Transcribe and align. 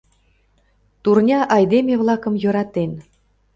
Турня 1.03 1.39
айдеме-влакым 1.55 2.33
йӧратен. 2.43 2.91